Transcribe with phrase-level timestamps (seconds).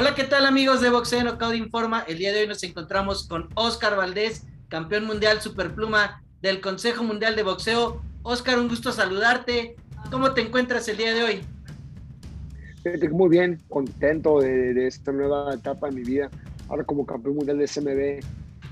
[0.00, 2.04] Hola, ¿qué tal amigos de Boxeo Knockout Informa?
[2.06, 7.34] El día de hoy nos encontramos con Oscar Valdés, campeón mundial superpluma del Consejo Mundial
[7.34, 8.00] de Boxeo.
[8.22, 9.74] Oscar, un gusto saludarte.
[10.12, 11.40] ¿Cómo te encuentras el día de hoy?
[13.10, 16.30] Muy bien, contento de, esta nueva etapa en mi vida.
[16.68, 17.98] Ahora como campeón mundial de SMB,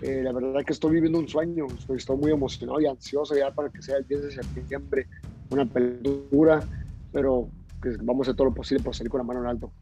[0.02, 1.66] eh, la verdad que estoy viviendo un sueño.
[1.88, 5.08] Estoy, muy emocionado y ansioso ya para que sea el 10 de septiembre
[5.50, 6.60] una pelea
[7.12, 7.48] pero
[7.82, 9.72] pues, vamos a hacer todo lo posible para salir con la mano en alto.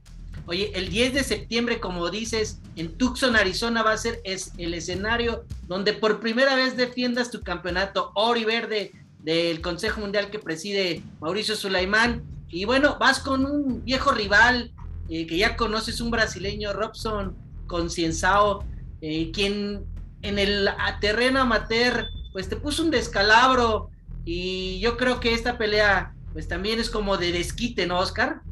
[0.47, 4.75] Oye, el 10 de septiembre, como dices, en Tucson, Arizona, va a ser es el
[4.75, 10.39] escenario donde por primera vez defiendas tu campeonato oro y verde del Consejo Mundial que
[10.39, 12.23] preside Mauricio Sulaimán.
[12.51, 14.71] Y bueno, vas con un viejo rival
[15.09, 17.35] eh, que ya conoces, un brasileño, Robson
[17.67, 18.65] Concienzao,
[19.01, 19.87] eh, quien
[20.21, 20.69] en el
[21.01, 23.91] terreno amateur, pues te puso un descalabro.
[24.27, 28.43] Y yo creo que esta pelea, pues también es como de desquite, ¿no, Oscar?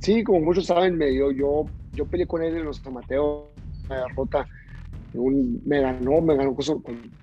[0.00, 3.50] Sí, como muchos saben, me dio, yo, yo peleé con él en los tomateos,
[3.88, 4.48] una derrota,
[5.12, 6.54] un, me ganó, me ganó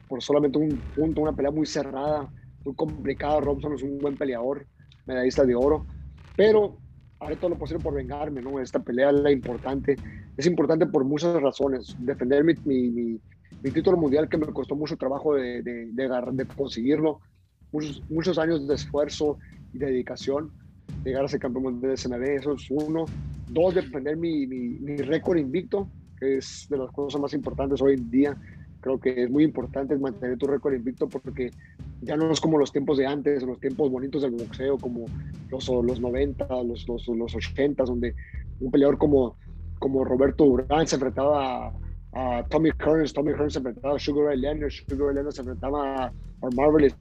[0.07, 2.29] por solamente un punto, una pelea muy cerrada,
[2.63, 3.39] muy complicada.
[3.39, 4.67] Robson es un buen peleador,
[5.05, 5.87] medallista de oro,
[6.35, 6.81] pero
[7.19, 8.59] haré todo lo posible por vengarme, ¿no?
[8.59, 10.01] Esta pelea es la importante,
[10.35, 11.95] es importante por muchas razones.
[11.97, 13.19] Defender mi, mi,
[13.61, 17.21] mi, título mundial que me costó mucho trabajo de, de, de, de conseguirlo,
[17.71, 19.39] muchos, muchos años de esfuerzo
[19.71, 20.51] y dedicación
[21.05, 23.05] llegar a ser campeón de SMB, eso es uno.
[23.47, 25.87] Dos, defender mi, mi, récord invicto,
[26.19, 28.37] que es de las cosas más importantes hoy en día.
[28.81, 31.51] Creo que es muy importante mantener tu récord invicto porque
[32.01, 35.05] ya no es como los tiempos de antes, los tiempos bonitos del boxeo, como
[35.49, 38.15] los, los 90, los, los, los 80, donde
[38.59, 39.37] un peleador como,
[39.79, 41.67] como Roberto Durán se enfrentaba
[42.13, 45.41] a, Tommy Kearns, Tommy Kearns se enfrentaba a Sugar Ray Leonard, Sugar Ray Leonard se
[45.41, 46.95] enfrentaba a, a Marvelous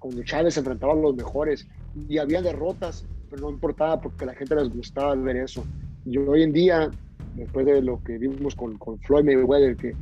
[0.00, 4.28] cuando Chávez se enfrentaba a los mejores y había derrotas, pero no importaba porque a
[4.28, 5.64] la gente les gustaba ver eso.
[6.04, 6.90] Y hoy en día,
[7.34, 9.94] después de lo que vimos con, con Floyd Mayweather, que,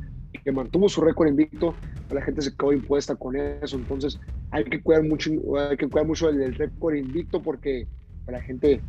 [0.43, 1.75] que mantuvo su récord invicto,
[2.11, 3.77] la gente se quedó impuesta con eso.
[3.77, 4.19] Entonces
[4.51, 7.87] hay que cuidar mucho, hay que cuidar mucho el, récord invicto porque
[8.27, 8.81] la gente,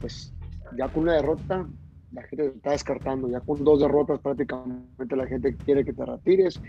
[0.00, 0.32] pues
[0.76, 1.66] ya con una derrota,
[2.12, 3.28] la gente está descartando.
[3.28, 6.60] Ya con dos derrotas prácticamente la gente quiere que te retires.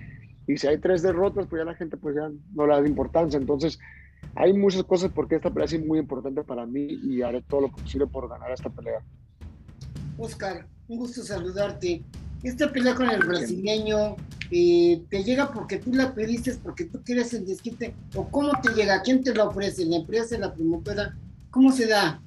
[0.48, 3.40] Y si hay tres derrotas, pues ya la gente pues ya no le da importancia.
[3.40, 3.80] Entonces
[4.34, 7.72] hay muchas cosas porque esta pelea es muy importante para mí y haré todo lo
[7.72, 9.04] posible por ganar esta pelea.
[10.18, 12.04] Oscar, un gusto saludarte.
[12.44, 14.16] Esta pelea con el brasileño
[14.52, 18.74] eh, te llega porque tú la pediste, porque tú quieres el desquite, o cómo te
[18.74, 21.18] llega, quién te la ofrece, la empresa, la promotora,
[21.50, 22.22] ¿cómo se da?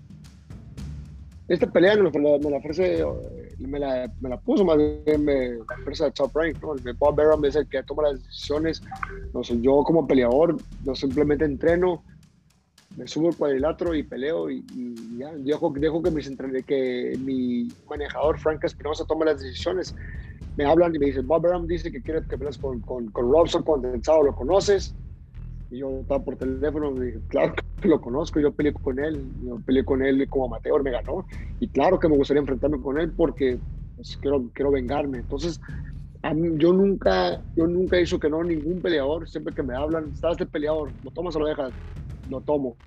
[1.48, 3.02] Esta pelea me la, ofrece,
[3.58, 6.74] me la, me la, puso más bien la empresa Top Rank, ¿no?
[6.98, 8.82] Bob Arum es el que toma las decisiones.
[9.32, 12.04] No sé, yo como peleador, yo simplemente entreno,
[12.98, 14.62] me subo el cuadrilátero y peleo y,
[15.16, 15.32] ya.
[15.36, 16.30] Dejo, dejo que, mis,
[16.66, 19.94] que mi manejador, Frank Espinosa, tome las decisiones.
[20.56, 23.32] Me hablan y me dicen, Bob Arum dice que quiere que pelees con, con, con
[23.32, 24.94] Robson Condensado, ¿lo conoces?
[25.70, 29.30] Y yo estaba por teléfono y dije, claro que lo conozco, yo peleé con él,
[29.42, 31.26] yo peleé con él como amateur, me ganó.
[31.60, 33.60] Y claro que me gustaría enfrentarme con él porque
[33.94, 35.18] pues, quiero, quiero vengarme.
[35.18, 35.60] Entonces,
[36.56, 40.36] yo nunca, yo nunca he dicho que no ningún peleador, siempre que me hablan, estás
[40.36, 41.74] de peleador, lo tomas o lo dejas,
[42.24, 42.78] lo tomo.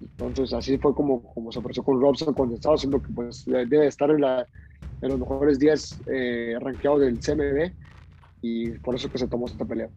[0.00, 3.86] Entonces, así fue como, como se ofreció con Robson cuando estaba haciendo que pues debe
[3.86, 4.48] estar en, la,
[5.00, 6.56] en los mejores días eh,
[6.98, 7.74] del CMB
[8.40, 9.90] y por eso que se tomó esta pelea.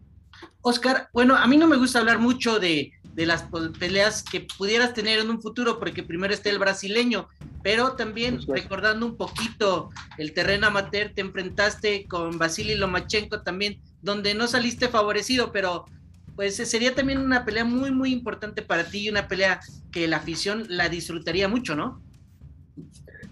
[0.62, 3.44] Oscar, bueno, a mí no me gusta hablar mucho de, las
[3.78, 7.28] peleas que pudieras tener en un futuro, porque primero está el brasileño,
[7.62, 14.34] pero también recordando un poquito el terreno amateur, te enfrentaste con Vasily Lomachenko también, donde
[14.34, 15.84] no saliste favorecido, pero
[16.34, 19.60] pues sería también una pelea muy, muy importante para ti y una pelea
[19.92, 22.02] que la afición la disfrutaría mucho, ¿no?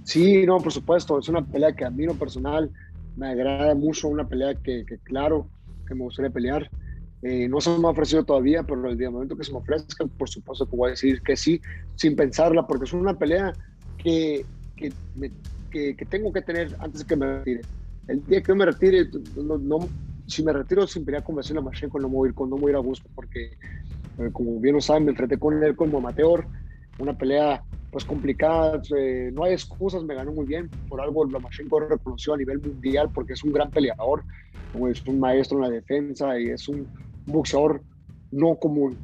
[0.04, 2.70] Sí, no, por supuesto, es una pelea que a mí no personal
[3.16, 5.48] me agrada mucho, una pelea que, que claro
[5.86, 6.70] que me gustaría pelear.
[7.22, 10.04] Eh, no se me ha ofrecido todavía, pero el día momento que se me ofrezca,
[10.06, 11.60] por supuesto que voy a decir que sí,
[11.94, 13.52] sin pensarla, porque es una pelea
[13.96, 14.44] que,
[14.76, 14.92] que,
[15.70, 17.60] que, tengo que tener antes de que me retire.
[18.08, 19.88] El día que me retire, no,
[20.26, 22.60] si me retiro sin pelear con Vasily Lomachenko, no me voy a ir, no me
[22.60, 23.52] voy a, ir a gusto, porque
[24.18, 26.44] eh, como bien lo saben, me enfrenté con él como amateur,
[26.98, 27.62] una pelea
[27.92, 32.38] pues complicada, eh, no hay excusas, me ganó muy bien, por algo Lomachenko reconoció a
[32.38, 34.24] nivel mundial porque es un gran peleador,
[34.90, 36.88] es un maestro en la defensa y es un
[37.26, 37.82] boxeador
[38.30, 38.96] no común,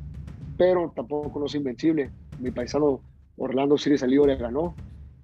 [0.57, 2.11] pero tampoco no es invencible.
[2.41, 3.01] Mi paisano
[3.37, 4.75] Orlando Siri Salido le ganó,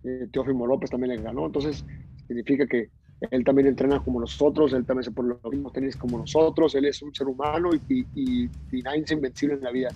[0.04, 1.84] eh, Teófimo López también le ganó, entonces
[2.26, 2.90] significa que
[3.30, 6.84] él también entrena como nosotros, él también se pone los mismos tenis como nosotros, él
[6.84, 9.88] es un ser humano y, y, y, es invencible en la vida.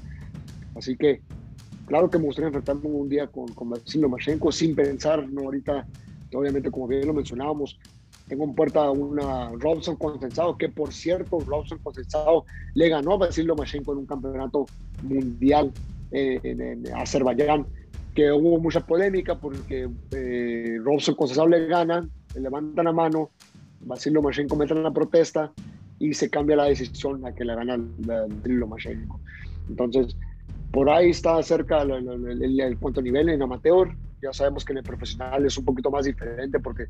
[0.74, 1.20] Así que,
[1.86, 5.86] claro que me gustaría enfrentarme un día con, con Lomachenko sin pensar, no ahorita
[6.34, 7.78] obviamente como bien lo mencionábamos,
[8.28, 12.44] tengo en puerta una Robson consensado, que por cierto, Robson consensado
[12.75, 14.66] le ganó a Basilio Lomachenko en un campeonato
[15.02, 15.72] mundial
[16.10, 17.66] en, Azerbaiyán,
[18.14, 23.30] que hubo mucha polémica porque eh, Robson consensado le gana, le levantan la mano,
[23.80, 25.52] Basilio Lomachenko mete la protesta
[25.98, 29.20] y se cambia la decisión a que le gana Basilio Lomachenko.
[29.69, 30.16] Entonces,
[30.70, 33.88] por ahí está cerca el, el, el, nivel en amateur.
[34.23, 36.87] Ya sabemos que en el profesional es un poquito más diferente porque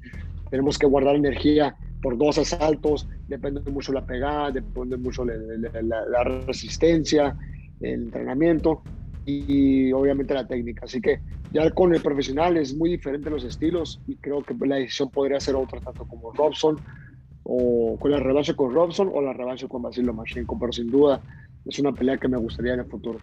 [0.50, 5.34] tenemos que guardar energía por dos asaltos, depende mucho la pegada, depende mucho la,
[5.82, 7.36] la, resistencia,
[7.80, 8.82] el entrenamiento
[9.24, 10.86] y, obviamente la técnica.
[10.86, 11.20] Así que
[11.52, 15.40] ya con el profesional es muy diferente los estilos y creo que la decisión podría
[15.40, 16.76] ser otra, tanto como Robson
[17.42, 21.20] o con la revancha con Robson o la revancha con Basilio Machenko, pero sin duda
[21.64, 23.18] es una pelea que me gustaría en el futuro.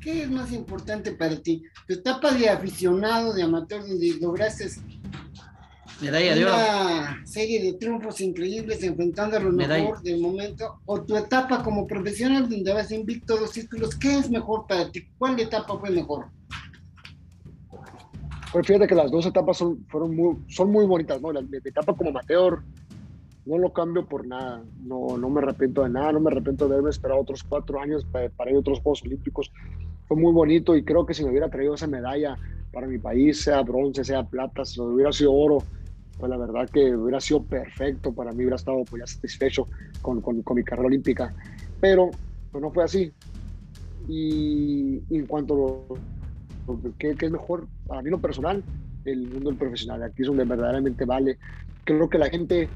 [0.00, 1.62] ¿Qué es más importante para ti?
[1.86, 4.68] ¿Tu etapa de aficionado, de amateur, donde lograste
[6.00, 10.80] Medalla de una serie de triunfos increíbles enfrentando a lo mejor del momento?
[10.86, 13.96] ¿O tu etapa como profesional donde vas invicto dos títulos?
[13.96, 15.08] ¿Qué es mejor para ti?
[15.18, 16.26] ¿Cuál etapa fue mejor?
[18.52, 21.32] Pues fíjate que las dos etapas son, fueron muy, son muy bonitas, ¿no?
[21.32, 22.62] La, la etapa como amateur
[23.48, 26.74] no lo cambio por nada, no, no me arrepiento de nada, no me arrepiento de
[26.74, 29.50] haberme esperado otros cuatro años para, para ir a otros Juegos Olímpicos.
[30.08, 32.36] Fue muy bonito y creo que si me hubiera traído esa medalla
[32.72, 35.58] para mi país, sea bronce, sea plata, si hubiera sido oro,
[36.18, 39.68] pues la verdad que hubiera sido perfecto para mí, hubiera estado pues ya satisfecho
[40.02, 41.32] con, con, con mi carrera olímpica.
[41.80, 42.10] Pero
[42.50, 43.12] pues no fue así.
[44.08, 45.54] Y, en cuanto
[46.66, 48.62] a lo que, es mejor, para mí lo personal,
[49.04, 51.38] el mundo del profesional, aquí es donde verdaderamente vale.
[51.84, 52.68] Creo que la gente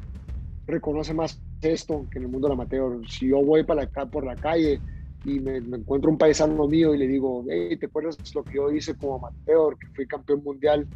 [0.67, 3.01] reconoce más esto que en el mundo del amateur.
[3.09, 4.81] Si yo voy para acá por la calle
[5.25, 8.71] y me, encuentro un paisano mío y le digo, hey, ¿te acuerdas lo que yo
[8.71, 9.77] hice como amateur?
[9.79, 10.87] Que fui campeón mundial,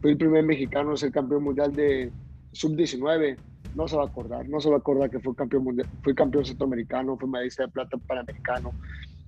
[0.00, 2.10] fui el primer mexicano a ser campeón mundial de
[2.52, 3.36] sub-19.
[3.74, 6.14] No se va a acordar, no se va a acordar que fui campeón mundial, fui
[6.14, 8.72] campeón centroamericano, fui medallista de plata panamericano,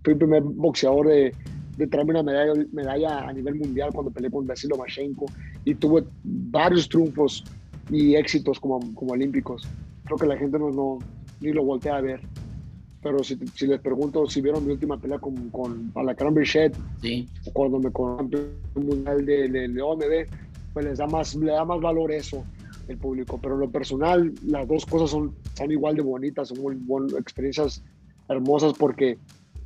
[0.02, 1.34] fui el primer boxeador de,
[1.76, 5.26] de traerme una medalla, medalla a nivel mundial cuando peleé con Basilio Machenko
[5.64, 7.44] y tuve varios triunfos
[7.90, 9.68] y éxitos como, como olímpicos
[10.08, 10.98] creo que la gente no, no
[11.40, 12.20] ni lo voltea a ver.
[13.02, 17.28] Pero si, si, les pregunto si vieron mi última pelea con, con Alacrán Bichet, sí.
[17.52, 20.02] cuando me un mundial de, de, de, OMB,
[20.72, 22.44] pues les da más, le da más valor eso
[22.88, 23.38] el público.
[23.40, 27.12] Pero en lo personal, las dos cosas son, son igual de bonitas, son muy buenas
[27.14, 27.84] experiencias
[28.28, 29.18] hermosas porque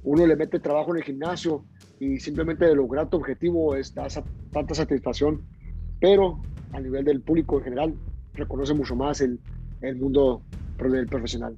[0.05, 1.65] uno le mete trabajo en el gimnasio
[2.01, 4.09] y simplemente de lograr tu objetivo es da
[4.53, 5.41] tanta satisfacción.
[6.01, 6.41] Pero
[6.73, 7.95] a nivel del público en general,
[8.35, 9.39] reconoce mucho más el,
[9.81, 10.43] el mundo
[10.79, 11.57] del profesional.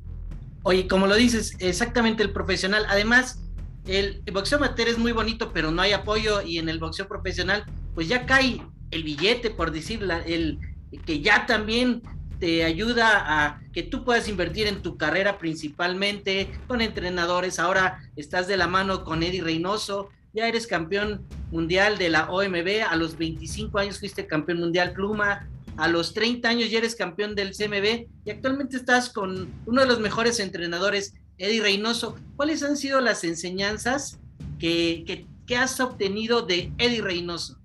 [0.67, 2.87] Oye, como lo dices, exactamente el profesional.
[2.89, 3.43] Además,
[3.87, 7.67] el, boxeo amateur es muy bonito, pero no hay apoyo y en el boxeo profesional,
[7.95, 10.59] pues ya cae el billete, por decirlo, el
[11.05, 12.03] que ya también
[12.39, 17.59] te ayuda a que tú puedas invertir en tu carrera principalmente con entrenadores.
[17.59, 22.85] Ahora estás de la mano con Eddie Reynoso, ya eres campeón mundial de la OMB,
[22.89, 27.35] a los 25 años fuiste campeón mundial pluma, a los 30 años ya eres campeón
[27.35, 32.17] del CMB y actualmente estás con uno de los mejores entrenadores, Eddie Reynoso.
[32.37, 34.19] ¿Cuáles han sido las enseñanzas
[34.59, 37.59] que, que, has obtenido de Eddie Reynoso?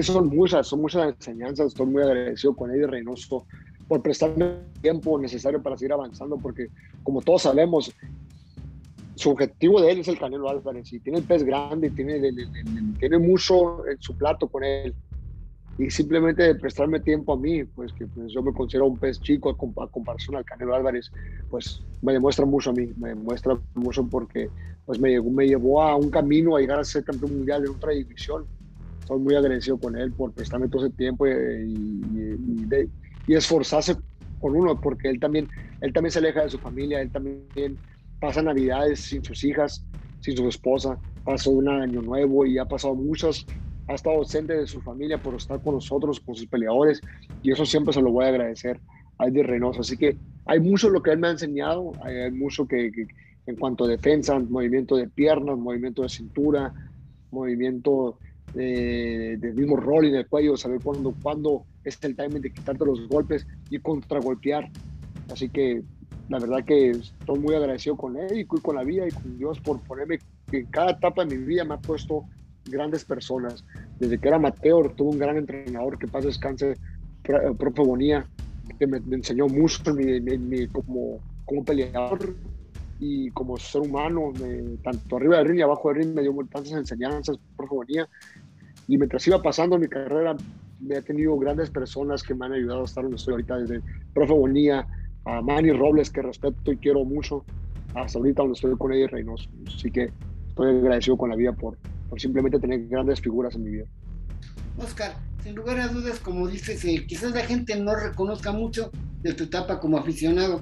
[0.00, 1.68] Son muchas, son muchas enseñanzas.
[1.68, 3.46] Estoy muy agradecido con Eddie Reynoso
[3.86, 6.68] por prestarme el tiempo necesario para seguir avanzando, porque
[7.02, 7.92] como todos sabemos,
[9.14, 12.20] su objetivo de él es el Canelo Álvarez y tiene el pez grande, tiene,
[12.98, 14.94] tiene mucho en su plato con él
[15.78, 19.20] y simplemente de prestarme tiempo a mí, pues que pues, yo me considero un pez
[19.20, 19.56] chico a,
[19.88, 21.10] comparación al Canelo Álvarez,
[21.50, 24.50] pues me demuestra mucho a mí, me demuestra mucho porque
[24.84, 27.92] pues me, me llevó a un camino a llegar a ser campeón mundial en otra
[27.92, 28.44] división.
[29.00, 32.90] Estoy muy agradecido con él por prestarme todo ese tiempo y, y,
[33.26, 33.96] y, esforzarse
[34.40, 35.48] con uno, porque él también,
[35.80, 37.78] él también se aleja de su familia, él también
[38.20, 39.84] pasa navidades sin sus hijas,
[40.20, 43.46] sin su esposa, pasó un año nuevo y ha pasado muchas
[43.88, 47.00] ha estado ausente de su familia por estar con nosotros, con sus peleadores,
[47.42, 48.80] y eso siempre se lo voy a agradecer
[49.18, 49.80] a Eddie Reynoso.
[49.80, 52.90] Así que hay mucho lo que él me ha enseñado, hay, mucho que,
[53.46, 56.72] en cuanto a defensa, movimiento de piernas, movimiento de cintura,
[57.30, 58.18] movimiento
[58.54, 62.84] de, del mismo rol en el cuello, saber cuándo, cuándo es el timing de quitarte
[62.84, 64.70] los golpes y contragolpear.
[65.30, 65.82] Así que
[66.28, 69.60] la verdad que estoy muy agradecido con él y con la vida y con Dios
[69.60, 70.18] por ponerme
[70.52, 72.24] en cada etapa de mi vida me ha puesto
[72.64, 73.64] grandes personas.
[73.98, 76.76] Desde que era amateur, tuve un gran entrenador que pasa descanse,
[77.22, 78.26] Profe Bonía,
[78.78, 79.82] que me, enseñó mucho
[80.72, 82.34] como, como peleador
[82.98, 84.32] y como ser humano,
[84.82, 88.08] tanto arriba del ring y abajo del ring, me dio tantas enseñanzas, Profe Bonía.
[88.88, 90.36] Y mientras iba pasando mi carrera,
[90.80, 93.80] me he tenido grandes personas que me han ayudado a estar donde estoy ahorita, desde
[94.14, 94.86] Profe Bonilla,
[95.24, 97.44] a Manny Robles, que respeto y quiero mucho,
[97.94, 99.48] hasta ahorita donde estoy con Eddie Reynoso.
[99.66, 100.10] Así que
[100.48, 101.76] estoy agradecido con la vida por,
[102.12, 103.86] por simplemente tener grandes figuras en mi vida.
[104.76, 108.90] Oscar, sin lugar a dudas, como dices, eh, quizás la gente no reconozca mucho
[109.22, 110.60] de tu etapa como aficionado,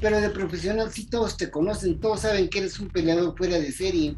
[0.00, 3.70] pero de profesional sí todos te conocen, todos saben que eres un peleador fuera de
[3.70, 4.16] serie.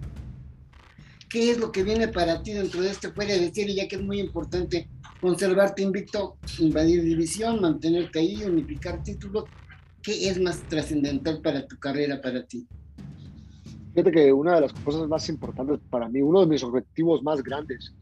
[1.28, 3.96] ¿Qué es lo que viene para ti dentro de este fuera de serie, ya que
[3.96, 4.88] es muy importante
[5.20, 9.44] conservarte invicto, invadir división, mantenerte ahí, unificar títulos?
[10.00, 12.66] ¿Qué es más trascendental para tu carrera, para ti?
[13.94, 17.42] Fíjate que una de las cosas más importantes para mí, uno de mis objetivos más
[17.42, 17.92] grandes,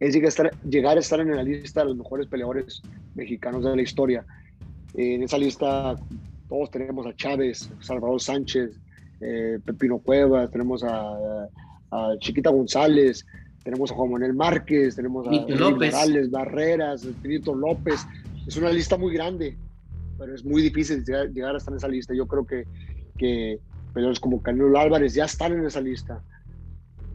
[0.00, 2.82] es llegar a estar, llegar a estar en la lista de los mejores peleadores
[3.14, 4.24] mexicanos de la historia.
[4.94, 5.96] En esa lista
[6.48, 8.78] todos tenemos a Chávez, Salvador Sánchez,
[9.20, 11.48] eh, Pepino Cuevas, tenemos a,
[12.18, 13.24] Chiquita González,
[13.62, 18.04] tenemos a Juan Manuel Márquez, tenemos a Morales, Barreras, Pinito López.
[18.48, 19.56] Es una lista muy grande,
[20.18, 22.12] pero es muy difícil llegar, a estar en esa lista.
[22.12, 22.64] Yo creo que,
[23.16, 23.60] que
[23.94, 26.22] peleadores como Canelo Álvarez ya están en esa lista.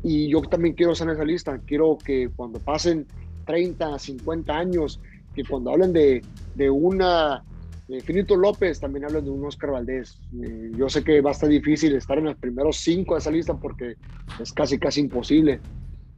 [0.01, 1.59] Y yo también quiero estar en esa lista.
[1.65, 3.05] Quiero que cuando pasen
[3.45, 4.99] 30, 50 años,
[5.35, 6.23] que cuando hablen de,
[6.55, 7.43] de una
[7.89, 10.19] de Finito López, también hablan de un Oscar Valdés.
[10.43, 13.31] Eh, yo sé que va a estar difícil estar en los primeros cinco de esa
[13.31, 13.95] lista porque
[14.39, 15.59] es casi, casi imposible.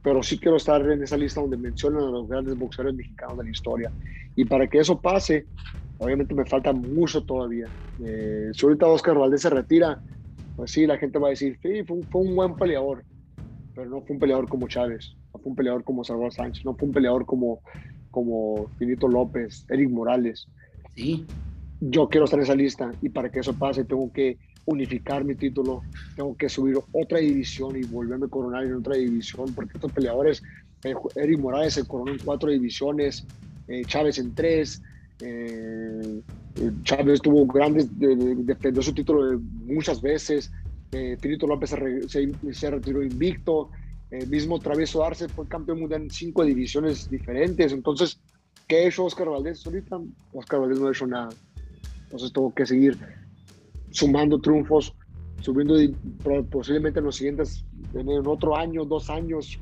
[0.02, 3.44] Pero sí quiero estar en esa lista donde mencionan a los grandes boxeadores mexicanos de
[3.44, 3.90] la historia.
[4.36, 5.46] Y para que eso pase,
[5.98, 7.68] obviamente me falta mucho todavía.
[8.04, 10.02] Eh, si ahorita Oscar Valdés se retira,
[10.56, 13.04] pues sí, la gente va a decir, sí, fue fue un buen peleador
[13.74, 16.74] pero no fue un peleador como Chávez, no fue un peleador como Salvador Sánchez, no
[16.74, 17.60] fue un peleador como,
[18.10, 20.46] como Finito López, Eric Morales.
[20.94, 21.26] Sí.
[21.80, 25.34] Yo quiero estar en esa lista y para que eso pase tengo que unificar mi
[25.34, 25.82] título,
[26.14, 30.42] tengo que subir otra división y volverme a coronar en otra división, porque estos peleadores,
[30.84, 33.26] eh, Eric Morales se coronó en cuatro divisiones,
[33.66, 34.80] eh, Chávez en tres,
[36.84, 40.50] Chávez tuvo grandes, defendió su título muchas veces,
[40.92, 43.70] eh, Finito López se, retiró invicto,
[44.10, 47.72] el mismo Travieso Arce fue campeón mundial en cinco divisiones diferentes.
[47.72, 48.20] Entonces,
[48.68, 49.98] ¿qué ha Oscar Valdés ahorita?
[50.34, 51.30] Oscar Valdés no ha hecho nada.
[52.04, 52.98] Entonces, tengo que seguir
[53.90, 54.94] sumando triunfos,
[55.40, 55.76] subiendo
[56.50, 57.64] posiblemente en los siguientes,
[57.94, 59.58] en otro año, dos años,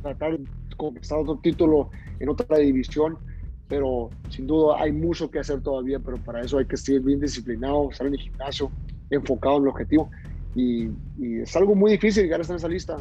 [0.00, 0.44] tratar de
[0.78, 3.18] conquistar otro título en otra división.
[3.68, 7.20] Pero sin duda hay mucho que hacer todavía, pero para eso hay que seguir bien
[7.20, 8.70] disciplinado, estar en el gimnasio,
[9.10, 10.10] enfocado en el objetivo.
[10.54, 10.90] Y,
[11.42, 12.96] es algo muy difícil llegar a estar en esa lista,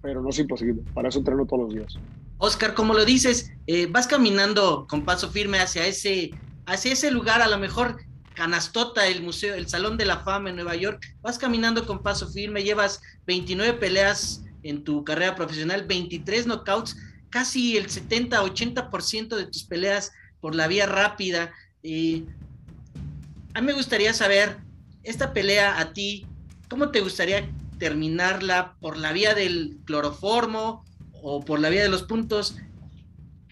[0.00, 0.82] pero no es imposible.
[0.94, 1.98] Para eso entreno todos los días.
[2.38, 6.32] Oscar, como lo dices, eh, vas caminando con paso firme hacia ese,
[6.66, 7.98] hacia ese lugar, a lo mejor
[8.34, 12.28] canastota, el museo, el Salón de la Fama en Nueva York, vas caminando con paso
[12.28, 16.96] firme, llevas 29 peleas en tu carrera profesional, 23 knockouts,
[17.32, 21.50] casi el 70-80% de tus peleas por la vía rápida.
[21.82, 22.26] y
[23.54, 24.56] a mí me gustaría saber,
[25.02, 26.26] esta pelea a ti,
[26.68, 28.76] ¿cómo te gustaría terminarla?
[28.80, 30.84] ¿Por la vía del cloroformo
[31.22, 32.56] o por la vía de los puntos?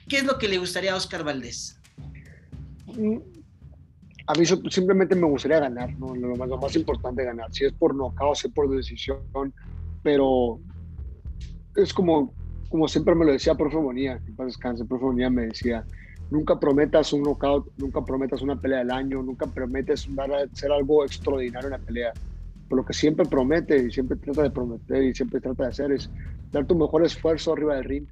[0.09, 1.79] ¿Qué es lo que le gustaría a Oscar Valdés?
[4.27, 6.15] A mí simplemente me gustaría ganar, ¿no?
[6.15, 7.53] lo, más, importante ganar.
[7.53, 9.21] Si es por nocaut, si es por decisión,
[10.03, 10.61] pero
[11.77, 12.33] es como,
[12.71, 15.85] como siempre me lo decía profe Bonía, que paz descanse, profe Bonía me decía,
[16.31, 20.09] nunca prometas un knockout, nunca prometas una pelea del año, nunca prometes
[20.53, 22.13] ser algo extraordinario en la pelea.
[22.69, 25.91] Pero lo que siempre promete y siempre trata de prometer y siempre trata de hacer
[25.91, 26.13] es
[26.53, 28.07] dar tu mejor esfuerzo arriba del ring.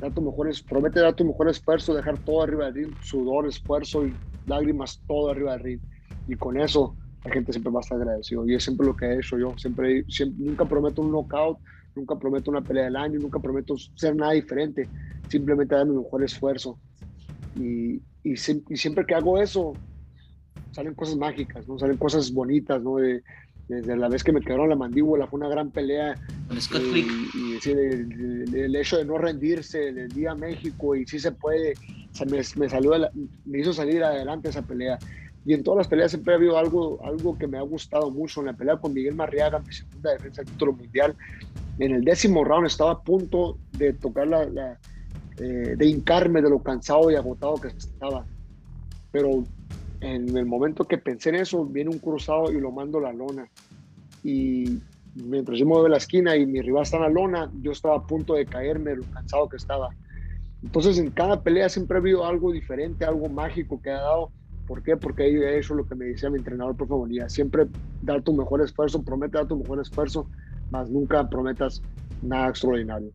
[0.00, 4.04] Dar tu mejor, promete dar tu mejor esfuerzo, dejar todo arriba del ring, sudor, esfuerzo
[4.08, 5.80] y lágrimas, todo arriba del ring.
[6.26, 8.48] Y con eso la gente siempre va a estar agradecido.
[8.48, 9.54] Y es siempre lo que he hecho yo.
[9.56, 11.58] Siempre, siempre, nunca prometo un knockout,
[12.00, 14.88] nunca prometo una pelea del año, nunca prometo ser nada diferente.
[15.28, 16.78] Simplemente dar mi mejor esfuerzo
[17.56, 19.72] y, y, siempre que hago eso,
[20.72, 21.78] salen cosas mágicas, ¿no?
[21.78, 22.96] Salen cosas bonitas, ¿no?
[22.96, 26.16] desde la vez que me quedaron la mandíbula, fue una gran pelea.
[26.94, 31.74] y, y el, hecho de no rendirse del día a México y sí se puede,
[32.28, 32.92] me, me, salió
[33.44, 34.98] me hizo salir adelante esa pelea.
[35.44, 38.40] Y en todas las peleas siempre ha habido algo, algo que me ha gustado mucho.
[38.40, 41.16] En la pelea con Miguel Marriaga, mi segunda defensa del título mundial,
[41.78, 44.78] en el décimo round estaba a punto de tocar la, la
[45.38, 48.26] eh, de hincarme de lo cansado y agotado que estaba.
[49.10, 49.44] Pero
[50.00, 53.12] en el momento que pensé en eso, viene un cruzado y lo mando a la
[53.14, 53.48] lona.
[54.22, 54.80] Y
[55.14, 58.06] mientras yo a la esquina y mi rival está en la lona, yo estaba a
[58.06, 59.88] punto de caerme de lo cansado que estaba.
[60.62, 64.30] Entonces en cada pelea siempre ha habido algo diferente, algo mágico que ha dado.
[64.70, 64.96] ¿Por qué?
[64.96, 67.08] Porque he hecho lo que me decía mi entrenador por favor.
[67.28, 67.66] Siempre
[68.02, 70.30] dar tu mejor esfuerzo, promete dar tu mejor esfuerzo,
[70.70, 71.82] mas nunca prometas
[72.22, 73.10] nada extraordinario.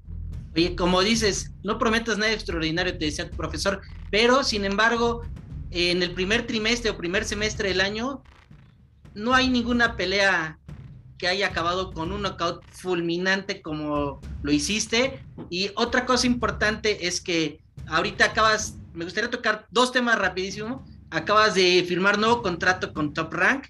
[0.54, 3.80] Oye, como dices, no prometas nada extraordinario, te decía tu profesor,
[4.12, 5.22] pero sin embargo,
[5.72, 8.22] en el primer trimestre o primer semestre del año,
[9.14, 10.60] no hay ninguna pelea
[11.18, 15.24] que haya acabado con un knockout fulminante como lo hiciste.
[15.50, 20.86] Y otra cosa importante es que ahorita acabas, me gustaría tocar dos temas rapidísimo.
[21.16, 23.68] Acabas de firmar nuevo contrato con Top Rank.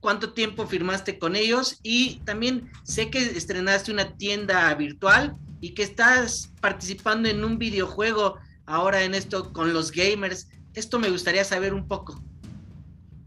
[0.00, 1.78] ¿Cuánto tiempo firmaste con ellos?
[1.82, 8.36] Y también sé que estrenaste una tienda virtual y que estás participando en un videojuego
[8.64, 10.48] ahora en esto con los gamers.
[10.72, 12.22] Esto me gustaría saber un poco.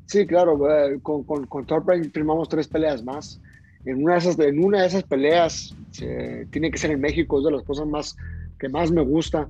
[0.08, 1.68] Sí, claro, eh, con, con, con
[2.12, 3.40] firmamos tres peleas más.
[3.86, 7.46] En una de esas, en una de esas peleas, tiene que ser en México, es
[7.46, 8.16] de las cosas más
[8.60, 9.48] que más me gusta,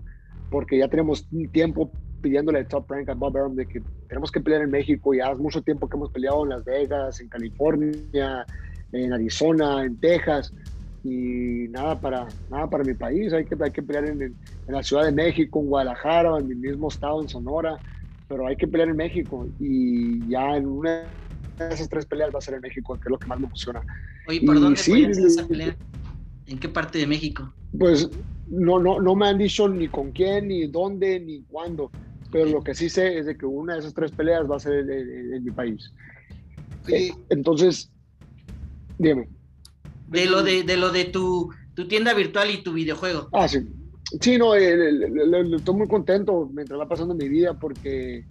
[0.51, 1.89] porque ya tenemos tiempo
[2.21, 5.13] pidiéndole a Top Rank a Bob Arum de que tenemos que pelear en México.
[5.13, 8.45] Ya hace mucho tiempo que hemos peleado en Las Vegas, en California,
[8.91, 10.53] en Arizona, en Texas
[11.03, 13.31] y nada para, nada para mi país.
[13.33, 14.35] Hay que, hay que pelear en, en,
[14.67, 17.77] la Ciudad de México, en Guadalajara, en mi mismo estado, en Sonora,
[18.27, 21.03] pero hay que pelear en México y ya en una
[21.59, 23.45] de esas tres peleas va a ser en México, que es lo que más me
[23.45, 23.81] emociona.
[24.27, 25.75] Oye, ¿por dónde sí, esa pelea?
[26.47, 27.53] ¿En qué parte de México?
[27.77, 28.09] Pues
[28.47, 31.91] no, no, no me han dicho ni con quién, ni dónde, ni cuándo,
[32.35, 34.59] pero lo que sí sé es de que una de esas tres peleas va a
[34.59, 35.89] ser en, mi país.
[36.89, 37.89] Eh, entonces,
[38.97, 39.29] dime
[40.07, 43.29] de lo de, de lo de tu, tu, tienda virtual y tu videojuego.
[43.31, 43.59] Ah, sí.
[44.19, 44.91] Sí, no, eh,
[45.55, 48.25] estoy muy contento mientras va pasando mi vida porque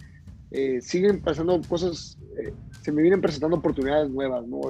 [0.51, 4.61] eh, siguen pasando cosas, eh, se me vienen presentando oportunidades nuevas, ¿no?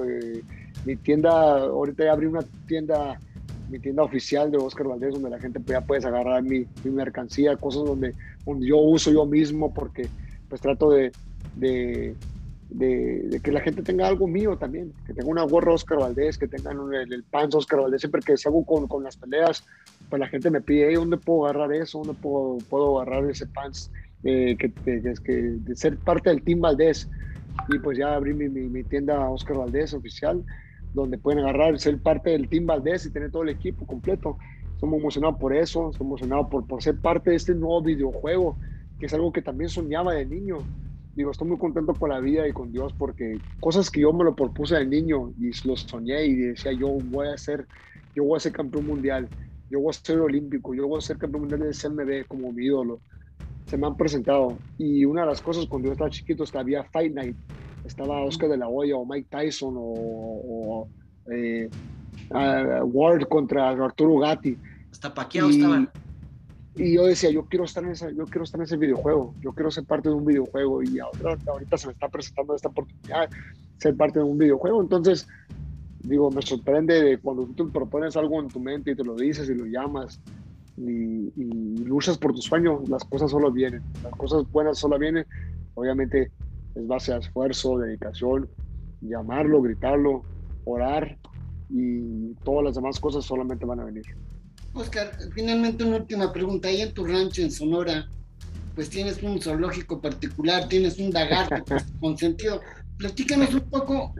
[0.86, 3.20] mi tienda, ahorita ya abrí una tienda,
[3.68, 7.56] mi tienda oficial de Oscar Valdés, donde la gente ya puedes agarrar mi, mi mercancía,
[7.56, 10.08] cosas donde, donde, yo uso yo mismo porque
[10.48, 11.12] pues trato de,
[11.56, 12.14] de
[12.70, 16.48] de, que la gente tenga algo mío también, que tenga una gorra Oscar Valdés, que
[16.48, 19.64] tengan el, el pants Oscar Valdés, siempre que salgo con, con las peleas,
[20.10, 21.98] pues la gente me pide, ¿dónde puedo agarrar eso?
[21.98, 23.90] ¿Dónde puedo, puedo agarrar ese pants?
[24.24, 24.72] Eh, que,
[25.08, 27.08] es que de ser parte del Team Valdés.
[27.68, 30.44] Y pues ya abrí mi, mi, tienda Oscar Valdés oficial,
[31.02, 34.36] donde pueden agarrar, ser parte del Team Valdés y tener todo el equipo completo.
[34.72, 38.56] Estamos emocionados por eso, estamos emocionados por, por ser parte de este nuevo videojuego,
[38.98, 40.58] que es algo que también soñaba de niño
[41.16, 44.22] digo, estoy muy contento con la vida y con Dios porque cosas que yo me
[44.22, 47.66] lo propuse de niño y los soñé y decía yo voy a ser,
[48.14, 49.28] yo voy a ser campeón mundial,
[49.70, 52.66] yo voy a ser olímpico, yo voy a ser campeón mundial del CMB como mi
[52.66, 53.00] ídolo.
[53.66, 57.14] Se me han presentado y una de las cosas cuando yo estaba chiquito había Fight
[57.14, 57.36] Night,
[57.86, 60.88] estaba Oscar de la Hoya o Mike Tyson o,
[61.30, 61.68] eh,
[62.30, 64.56] Ward contra Arturo Gatti.
[64.90, 65.88] Hasta Pacquiao estaba
[66.78, 69.52] y yo decía, yo quiero estar en ese, yo quiero estar en ese videojuego, yo
[69.52, 73.30] quiero ser parte de un videojuego y ahora, ahorita se me está presentando esta oportunidad
[73.78, 74.82] ser parte de un videojuego.
[74.82, 75.26] Entonces,
[76.00, 79.16] digo, me sorprende de cuando tú te propones algo en tu mente y te lo
[79.16, 80.20] dices y lo llamas
[80.76, 85.24] y, y luchas por tu sueño, las cosas solo vienen, las cosas buenas solo vienen.
[85.74, 86.30] Obviamente
[86.76, 88.48] es base a esfuerzo, dedicación,
[89.00, 90.22] llamarlo, gritarlo,
[90.64, 91.18] orar
[91.70, 94.04] y todas las demás cosas solamente van a venir.
[94.74, 96.68] Oscar, finalmente una última pregunta.
[96.68, 98.08] Ahí en tu rancho en Sonora,
[98.74, 101.64] pues tienes un zoológico particular, tienes un lagarto
[101.98, 102.60] con sentido.
[102.98, 104.14] Platícanos un poco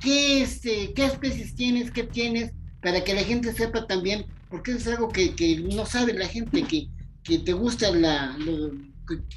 [0.00, 4.86] qué, este, qué especies tienes, qué tienes, para que la gente sepa también, porque es
[4.88, 5.34] algo que,
[5.74, 6.88] no sabe la gente, que,
[7.22, 8.36] que te gusta la,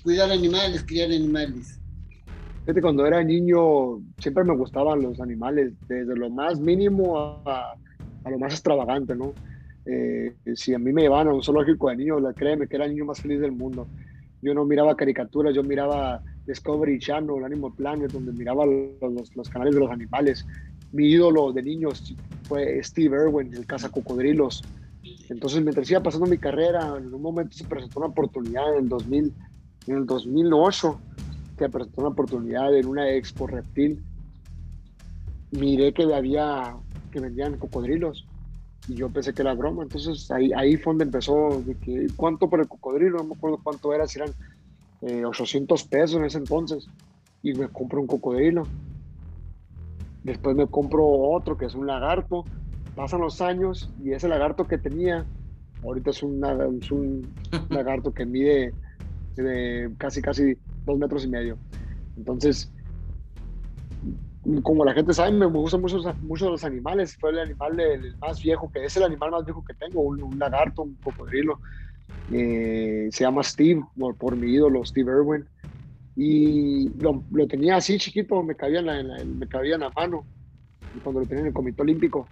[0.02, 1.80] cuidar animales, criar animales.
[2.65, 7.76] Fíjate, cuando era niño siempre me gustaban los animales, desde lo más mínimo a,
[8.23, 9.34] a lo más extravagante, ¿no?
[9.86, 12.91] Eh, si a mí me llevaban a un zoológico de niños, créeme que era el
[12.91, 13.88] niño más feliz del mundo.
[14.41, 19.73] Yo no miraba caricaturas, yo miraba Discovery Channel, Animal Planet, donde miraba los, los, canales
[19.73, 20.45] de los animales.
[20.91, 24.63] Mi ídolo de niños fue Steve Irwin, el caza cocodrilos.
[25.30, 28.89] Entonces, mientras iba pasando mi carrera, en un momento se presentó una oportunidad en el,
[28.89, 29.34] 2000,
[29.88, 30.99] en el 2008,
[31.63, 34.04] se presentó una oportunidad en una expo reptil.
[35.52, 36.76] Miré que había,
[37.12, 38.26] que vendían cocodrilos
[38.88, 39.84] y yo pensé que era broma.
[39.84, 43.19] Entonces ahí, ahí fue donde empezó, de que, ¿cuánto por el cocodrilo?
[43.19, 44.34] No me acuerdo cuánto era, si eran
[45.26, 46.88] 800 eh, pesos en ese entonces.
[47.41, 48.67] Y me compro un cocodrilo.
[50.23, 52.43] Después me compro otro que es un lagarto.
[52.95, 55.26] Pasan los años y ese lagarto que tenía,
[55.82, 56.43] ahorita es un,
[56.82, 57.34] es un
[57.69, 58.73] lagarto que mide
[59.36, 61.57] de casi, casi dos metros y medio.
[62.17, 62.71] Entonces,
[64.61, 67.15] como la gente sabe, me gustan mucho, mucho los animales.
[67.17, 70.37] Fue el animal el más viejo, que es el animal más viejo que tengo, un,
[70.37, 71.59] lagarto, un cocodrilo.
[72.31, 73.83] Eh, se llama Steve,
[74.17, 75.45] por, mi ídolo, Steve Irwin.
[76.15, 80.25] Y lo, lo tenía así chiquito, me cabía en la, me cabía en la mano.
[81.03, 82.27] Cuando lo tenía en el Comité Olímpico.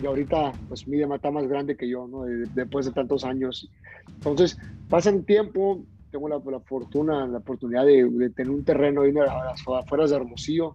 [0.00, 2.22] y ahorita pues mide está más grande que yo, ¿no?
[2.54, 3.68] después de tantos años.
[4.14, 4.56] Entonces,
[4.88, 9.44] pasa el tiempo, tengo la, la, fortuna, la oportunidad de, tener un terreno ahí a
[9.44, 10.74] las afueras de Hermosillo.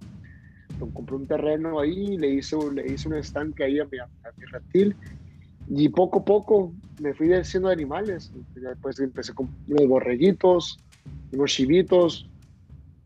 [0.93, 4.45] compré un terreno ahí, le hice, le hice un estanque ahí a mi, a mi
[4.45, 4.95] reptil
[5.69, 8.31] y poco a poco me fui haciendo de animales.
[8.55, 10.79] Después empecé con unos borreguitos,
[11.33, 12.29] unos chivitos,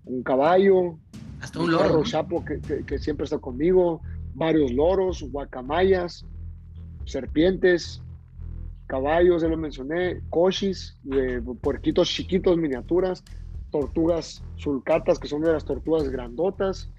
[0.06, 0.98] un caballo,
[1.42, 2.04] hasta un, loro.
[2.04, 4.02] chapo que, que, siempre está conmigo,
[4.36, 6.26] varios loros, guacamayas,
[7.06, 8.02] serpientes,
[8.92, 10.98] caballos, ya lo mencioné, cochis,
[11.62, 13.24] puerquitos chiquitos, miniaturas,
[13.72, 16.90] tortugas sulcatas, que son de las tortugas grandotas.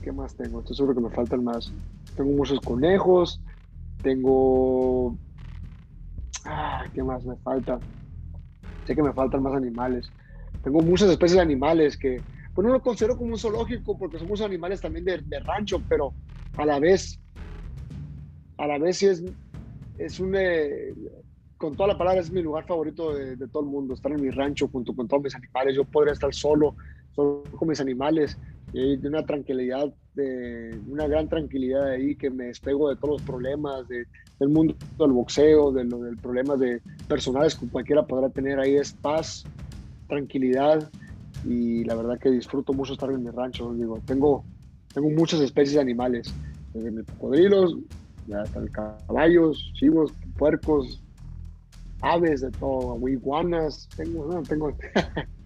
[0.00, 0.60] ¿Qué más tengo?
[0.60, 1.72] Estoy seguro que me faltan más.
[2.16, 3.40] Tengo muchos conejos,
[4.00, 5.18] tengo...
[6.44, 7.80] Ah, ¿Qué más me falta?
[8.86, 10.12] Sé que me faltan más animales.
[10.62, 12.22] Tengo muchas especies de animales que,
[12.54, 16.14] pues no lo considero como un zoológico porque somos animales también de, de rancho, pero
[16.56, 17.18] a la vez,
[18.56, 19.24] a la vez sí es,
[19.98, 20.94] es un, eh,
[21.56, 24.22] con toda la palabra, es mi lugar favorito de, de, todo el mundo, estar en
[24.22, 25.74] mi rancho junto con todos mis animales.
[25.74, 26.76] Yo podría estar solo,
[27.14, 28.38] solo con mis animales
[28.72, 33.22] y de una tranquilidad, de una gran tranquilidad ahí que me despego de todos los
[33.22, 34.06] problemas de,
[34.38, 38.76] del mundo del boxeo, de lo, del problema de personales que cualquiera podrá tener ahí
[38.76, 39.44] es paz,
[40.06, 40.90] tranquilidad
[41.44, 43.72] y la verdad que disfruto mucho estar en mi rancho.
[43.74, 44.44] Digo, tengo,
[44.92, 46.32] tengo muchas especies de animales,
[46.74, 47.76] desde mis cocodrilos,
[48.32, 51.02] hasta caballos, chivos, puercos,
[52.00, 54.76] aves, de todo, iguanas, tengo, no, tengo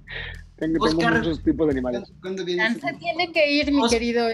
[0.57, 2.13] Tengo, muchos tipos de animales.
[3.01, 4.29] tiene que ir, mi querido.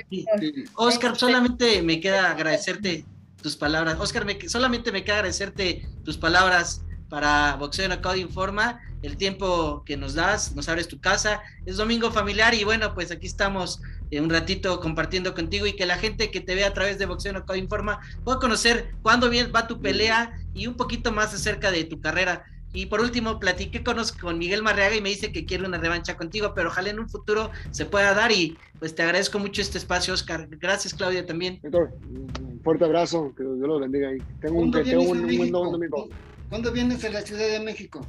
[0.74, 3.06] Oscar, solamente me queda agradecerte
[3.40, 3.98] tus palabras.
[3.98, 9.97] Oscar, me, solamente me queda agradecerte tus palabras para Boxeo Knockout Informa, el tiempo que
[9.97, 11.40] nos das, nos abres tu casa.
[11.66, 15.87] Es domingo familiar y bueno, pues aquí estamos eh, un ratito compartiendo contigo y que
[15.87, 19.53] la gente que te ve a través de Boxeo Knockout Informa pueda conocer cuándo bien
[19.55, 22.44] va tu pelea y un poquito más acerca de tu carrera.
[22.73, 26.16] Y por último, platiqué con, con Miguel Marreaga y me dice que quiere una revancha
[26.16, 29.79] contigo, pero ojalá en un futuro se pueda dar y pues te agradezco mucho este
[29.79, 30.47] espacio, Oscar.
[30.51, 31.61] Gracias, Claudia, también.
[31.62, 34.18] un fuerte abrazo, que Dios los bendiga ahí.
[34.40, 36.09] Tengo un, tengo un, buen domingo.
[36.48, 38.06] ¿Cuándo vienes a la Ciudad de México?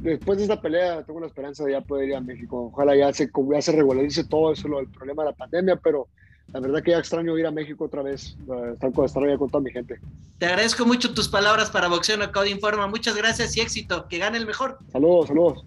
[0.00, 2.70] Después de esta pelea, tengo la esperanza de ya poder ir a México.
[2.72, 6.08] Ojalá ya se, ya se regularice todo eso, lo, el problema de la pandemia, pero
[6.52, 8.36] la verdad que ya extraño ir a México otra vez,
[8.72, 10.00] estar con, estar allá con toda mi gente.
[10.38, 12.88] Te agradezco mucho tus palabras para Boxeo Knockout Informa.
[12.88, 14.06] Muchas gracias y éxito.
[14.08, 14.78] Que gane el mejor.
[14.92, 15.64] Saludos, saludos.